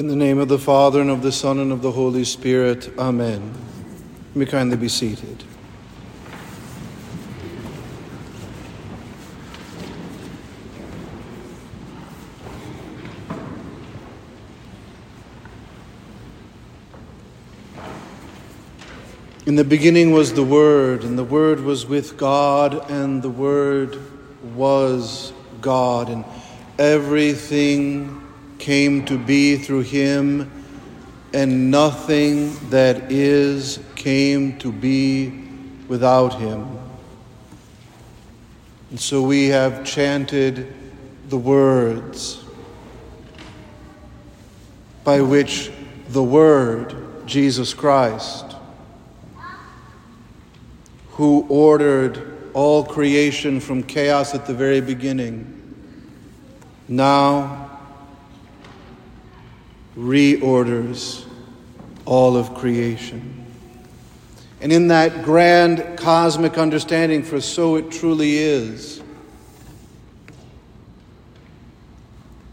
[0.00, 2.90] In the name of the Father, and of the Son, and of the Holy Spirit.
[2.98, 3.52] Amen.
[4.34, 5.44] You may kindly be seated.
[19.44, 23.98] In the beginning was the Word, and the Word was with God, and the Word
[24.54, 26.24] was God, and
[26.78, 28.29] everything
[28.60, 30.50] came to be through him,
[31.32, 35.48] and nothing that is came to be
[35.88, 36.78] without him.
[38.90, 40.72] And so we have chanted
[41.28, 42.44] the words
[45.04, 45.70] by which
[46.08, 46.94] the Word,
[47.26, 48.44] Jesus Christ,
[51.12, 55.56] who ordered all creation from chaos at the very beginning,
[56.88, 57.69] now
[59.96, 61.26] reorders
[62.04, 63.46] all of creation.
[64.60, 69.02] And in that grand cosmic understanding, for so it truly is,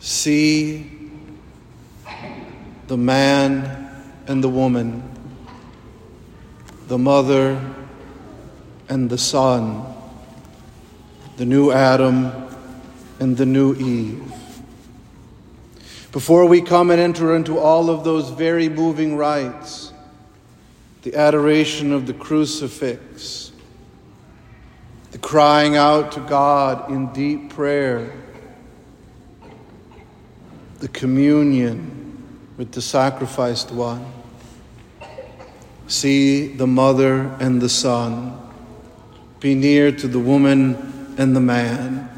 [0.00, 0.90] see
[2.88, 3.90] the man
[4.26, 5.08] and the woman,
[6.88, 7.60] the mother
[8.88, 9.86] and the son,
[11.36, 12.32] the new Adam
[13.20, 14.41] and the new Eve.
[16.12, 19.94] Before we come and enter into all of those very moving rites,
[21.02, 23.50] the adoration of the crucifix,
[25.10, 28.12] the crying out to God in deep prayer,
[30.80, 32.22] the communion
[32.58, 34.04] with the sacrificed one.
[35.86, 38.38] See the mother and the son.
[39.40, 42.10] Be near to the woman and the man.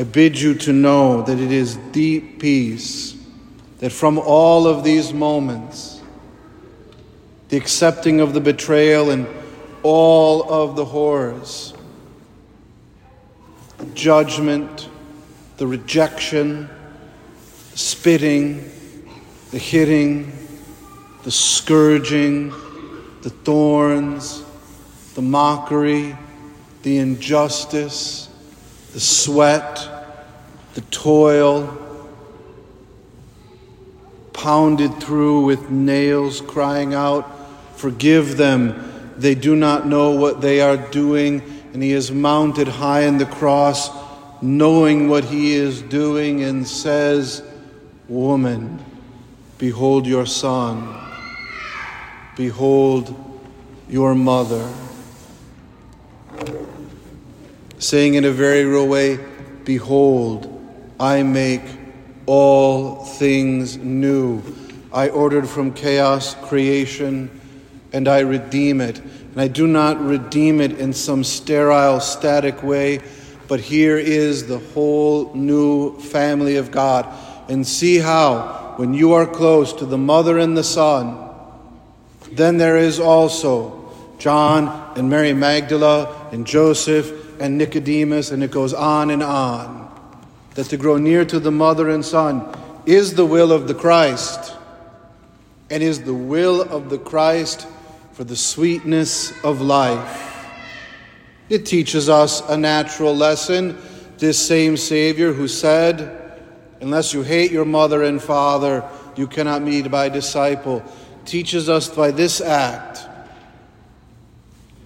[0.00, 3.14] I bid you to know that it is deep peace,
[3.80, 6.00] that from all of these moments,
[7.50, 9.26] the accepting of the betrayal and
[9.82, 11.74] all of the horrors,
[13.76, 14.88] the judgment,
[15.58, 16.70] the rejection,
[17.72, 18.72] the spitting,
[19.50, 20.32] the hitting,
[21.24, 22.48] the scourging,
[23.20, 24.42] the thorns,
[25.14, 26.16] the mockery,
[26.84, 28.30] the injustice,
[28.92, 29.99] the sweat,
[30.74, 31.76] the toil,
[34.32, 37.36] pounded through with nails, crying out,
[37.76, 41.42] Forgive them, they do not know what they are doing.
[41.72, 43.90] And he is mounted high in the cross,
[44.42, 47.42] knowing what he is doing, and says,
[48.08, 48.84] Woman,
[49.56, 50.94] behold your son,
[52.36, 53.14] behold
[53.88, 54.70] your mother.
[57.78, 59.18] Saying in a very real way,
[59.64, 60.59] Behold,
[61.00, 61.62] I make
[62.26, 64.42] all things new.
[64.92, 67.30] I ordered from chaos creation
[67.92, 68.98] and I redeem it.
[68.98, 73.00] And I do not redeem it in some sterile, static way,
[73.48, 77.08] but here is the whole new family of God.
[77.48, 81.16] And see how, when you are close to the mother and the son,
[82.32, 88.74] then there is also John and Mary Magdala and Joseph and Nicodemus, and it goes
[88.74, 89.89] on and on.
[90.54, 92.54] That to grow near to the mother and son
[92.86, 94.56] is the will of the Christ,
[95.70, 97.66] and is the will of the Christ
[98.12, 100.48] for the sweetness of life.
[101.48, 103.78] It teaches us a natural lesson.
[104.18, 106.38] This same Savior who said,
[106.80, 110.82] Unless you hate your mother and father, you cannot be my disciple,
[111.24, 113.06] teaches us by this act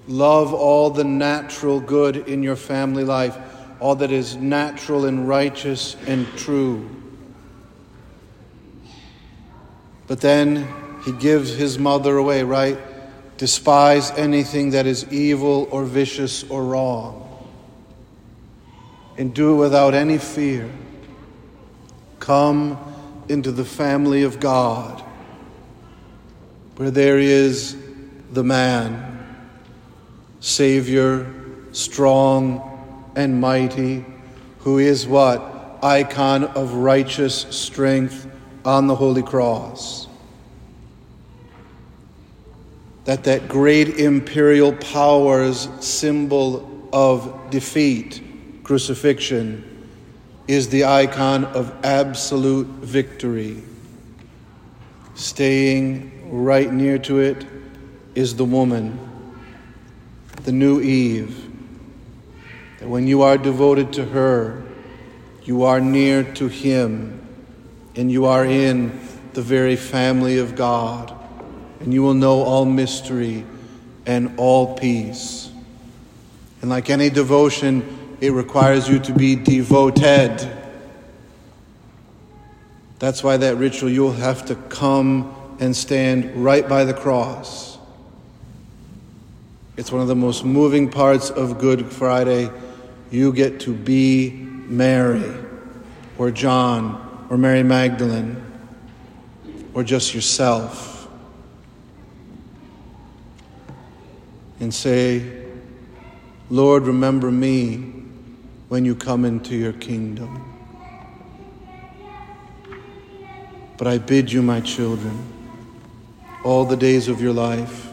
[0.06, 3.38] Love all the natural good in your family life,
[3.81, 6.89] all that is natural and righteous and true.
[10.07, 10.69] But then
[11.05, 12.79] he gives his mother away, right?
[13.37, 17.21] Despise anything that is evil or vicious or wrong.
[19.17, 20.71] And do it without any fear.
[22.21, 22.79] Come
[23.29, 25.03] into the family of God,
[26.77, 27.77] where there is
[28.32, 29.15] the man
[30.44, 31.32] Savior,
[31.73, 32.74] strong
[33.16, 34.05] and mighty,
[34.61, 35.78] who is what?
[35.82, 38.26] Icon of righteous strength
[38.64, 40.08] on the Holy Cross.
[43.05, 48.22] That that great imperial power's symbol of defeat,
[48.62, 49.88] crucifixion,
[50.49, 53.62] is the icon of absolute victory.
[55.14, 57.46] Staying right near to it
[58.14, 58.99] is the woman
[60.44, 61.44] the new Eve.
[62.84, 64.62] That when you are devoted to her,
[65.42, 67.26] you are near to Him
[67.96, 69.00] and you are in
[69.32, 71.10] the very family of God,
[71.81, 73.46] and you will know all mystery
[74.04, 75.50] and all peace.
[76.60, 80.46] And like any devotion, it requires you to be devoted.
[82.98, 87.78] That's why that ritual, you'll have to come and stand right by the cross.
[89.78, 92.50] It's one of the most moving parts of Good Friday.
[93.14, 95.32] You get to be Mary,
[96.19, 98.44] or John, or Mary Magdalene,
[99.72, 101.08] or just yourself.
[104.58, 105.44] And say,
[106.50, 107.76] Lord, remember me
[108.69, 110.52] when you come into your kingdom.
[113.78, 115.25] But I bid you, my children,
[116.43, 117.93] all the days of your life,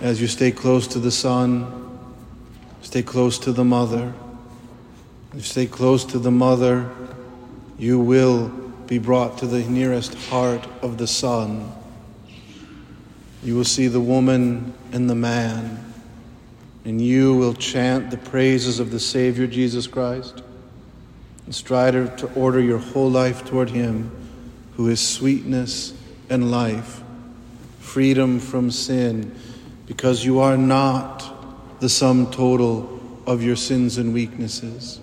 [0.00, 1.89] as you stay close to the Son,
[2.82, 4.12] stay close to the Mother.
[5.30, 6.90] If You stay close to the Mother,
[7.78, 8.48] you will
[8.86, 11.72] be brought to the nearest heart of the Son.
[13.42, 15.92] You will see the woman and the man,
[16.84, 20.42] and you will chant the praises of the Savior Jesus Christ
[21.46, 24.10] and strive to order your whole life toward Him
[24.76, 25.94] who is sweetness
[26.28, 27.02] and life,
[27.80, 29.34] freedom from sin,
[29.86, 31.39] because you are not
[31.80, 35.00] the sum total of your sins and weaknesses.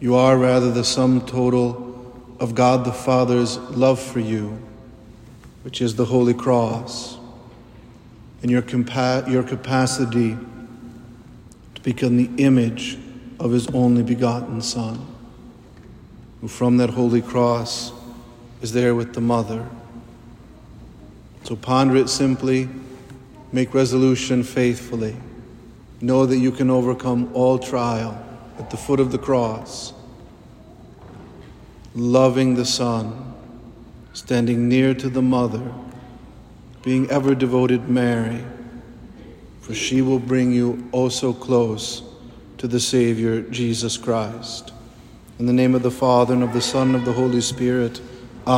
[0.00, 1.88] You are rather the sum total
[2.40, 4.58] of God the Father's love for you,
[5.62, 7.18] which is the Holy Cross,
[8.42, 10.36] and your, compa- your capacity
[11.74, 12.98] to become the image
[13.38, 15.06] of His only begotten Son,
[16.40, 17.92] who from that Holy Cross
[18.60, 19.68] is there with the mother.
[21.44, 22.68] So ponder it simply,
[23.52, 25.16] make resolution faithfully.
[26.02, 28.20] Know that you can overcome all trial
[28.58, 29.92] at the foot of the cross,
[31.94, 33.32] loving the Son,
[34.12, 35.72] standing near to the mother,
[36.82, 38.44] being ever devoted Mary,
[39.60, 42.02] for she will bring you oh so close
[42.58, 44.72] to the Savior Jesus Christ.
[45.38, 48.00] In the name of the Father, and of the Son, and of the Holy Spirit,